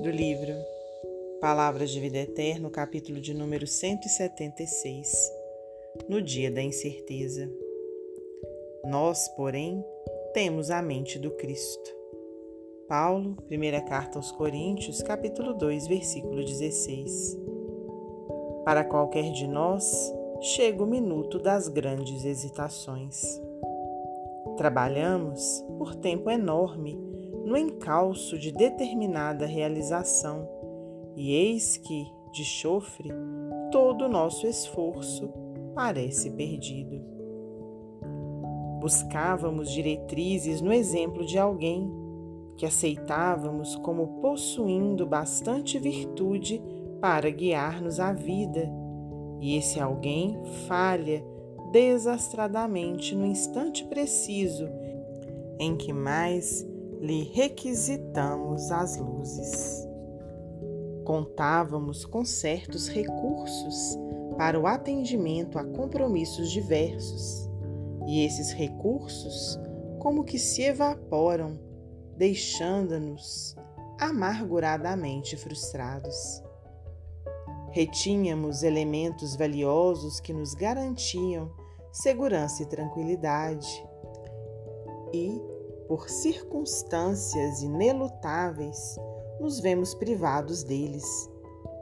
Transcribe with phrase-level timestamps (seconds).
[0.00, 0.54] do livro
[1.40, 5.12] Palavras de Vida Eterna, capítulo de número 176,
[6.08, 7.50] no dia da incerteza.
[8.86, 9.84] Nós, porém,
[10.32, 11.90] temos a mente do Cristo.
[12.88, 17.38] Paulo, primeira carta aos Coríntios, capítulo 2, versículo 16.
[18.64, 23.40] Para qualquer de nós, chega o minuto das grandes hesitações.
[24.56, 27.11] Trabalhamos por tempo enorme
[27.44, 30.48] no encalço de determinada realização,
[31.16, 33.10] e eis que, de chofre,
[33.70, 35.30] todo o nosso esforço
[35.74, 37.00] parece perdido.
[38.80, 41.92] Buscávamos diretrizes no exemplo de alguém
[42.56, 46.62] que aceitávamos como possuindo bastante virtude
[47.00, 48.70] para guiar-nos à vida,
[49.40, 50.38] e esse alguém
[50.68, 51.24] falha
[51.72, 54.68] desastradamente no instante preciso
[55.58, 56.66] em que mais
[57.02, 59.88] lhe requisitamos as luzes.
[61.04, 63.98] Contávamos com certos recursos
[64.38, 67.50] para o atendimento a compromissos diversos,
[68.06, 69.58] e esses recursos
[69.98, 71.58] como que se evaporam,
[72.16, 73.56] deixando-nos
[73.98, 76.40] amarguradamente frustrados.
[77.72, 81.50] Retínhamos elementos valiosos que nos garantiam
[81.90, 83.84] segurança e tranquilidade,
[85.12, 85.51] e
[85.92, 88.98] por circunstâncias inelutáveis,
[89.38, 91.04] nos vemos privados deles,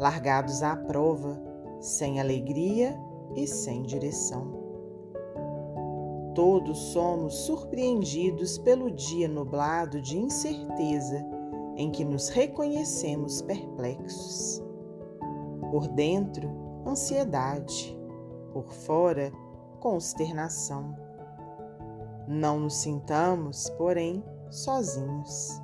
[0.00, 1.38] largados à prova,
[1.78, 2.98] sem alegria
[3.36, 4.50] e sem direção.
[6.34, 11.22] Todos somos surpreendidos pelo dia nublado de incerteza
[11.76, 14.64] em que nos reconhecemos perplexos.
[15.70, 16.48] Por dentro,
[16.86, 17.94] ansiedade,
[18.54, 19.30] por fora,
[19.80, 21.07] consternação
[22.28, 25.60] não nos sintamos, porém, sozinhos.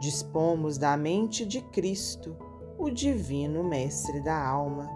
[0.00, 2.36] Dispomos da mente de Cristo,
[2.78, 4.88] o Divino Mestre da alma.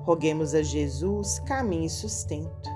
[0.00, 2.70] Roguemos a Jesus caminho e sustento.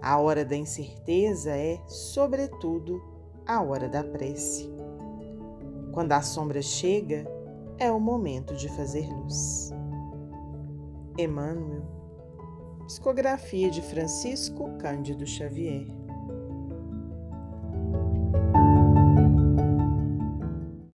[0.00, 3.02] A hora da incerteza é, sobretudo,
[3.46, 4.72] a hora da prece.
[5.92, 7.30] Quando a sombra chega,
[7.78, 9.70] é o momento de fazer luz.
[11.18, 11.82] Emmanuel,
[12.86, 16.05] psicografia de Francisco Cândido Xavier.